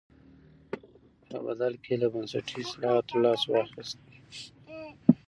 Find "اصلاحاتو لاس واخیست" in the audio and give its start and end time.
2.65-3.99